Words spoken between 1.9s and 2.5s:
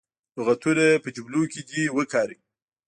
وکاروي.